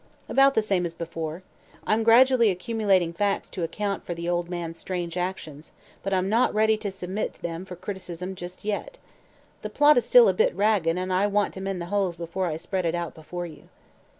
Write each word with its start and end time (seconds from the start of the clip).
"About 0.27 0.55
the 0.55 0.63
same 0.63 0.83
as 0.83 0.95
before. 0.95 1.43
I'm 1.85 2.01
gradually 2.01 2.49
accumulating 2.49 3.13
facts 3.13 3.51
to 3.51 3.61
account 3.61 4.03
for 4.03 4.15
the 4.15 4.27
old 4.27 4.49
man's 4.49 4.79
strange 4.79 5.15
actions, 5.15 5.73
but 6.01 6.11
I'm 6.11 6.27
not 6.27 6.55
ready 6.55 6.75
to 6.77 6.89
submit 6.89 7.33
them 7.43 7.65
for 7.65 7.75
criticism 7.75 8.33
just 8.33 8.65
yet. 8.65 8.97
The 9.61 9.69
plot 9.69 9.99
is 9.99 10.05
still 10.07 10.27
a 10.27 10.33
bit 10.33 10.55
ragged 10.55 10.97
and 10.97 11.13
I 11.13 11.27
want 11.27 11.53
to 11.53 11.61
mend 11.61 11.79
the 11.83 11.93
holes 11.93 12.15
before 12.17 12.47
I 12.47 12.57
spread 12.57 12.87
it 12.87 12.95
out 12.95 13.13
before 13.13 13.45
you." 13.45 13.69